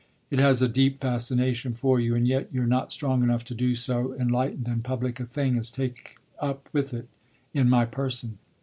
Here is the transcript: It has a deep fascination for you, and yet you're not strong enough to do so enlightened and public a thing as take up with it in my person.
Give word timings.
It 0.31 0.39
has 0.39 0.63
a 0.63 0.67
deep 0.67 0.99
fascination 0.99 1.75
for 1.75 1.99
you, 1.99 2.15
and 2.15 2.27
yet 2.27 2.49
you're 2.51 2.65
not 2.65 2.91
strong 2.91 3.21
enough 3.21 3.43
to 3.45 3.53
do 3.53 3.75
so 3.75 4.15
enlightened 4.15 4.67
and 4.67 4.83
public 4.83 5.19
a 5.19 5.27
thing 5.27 5.59
as 5.59 5.69
take 5.69 6.17
up 6.39 6.67
with 6.73 6.91
it 6.91 7.07
in 7.53 7.69
my 7.69 7.85
person. 7.85 8.39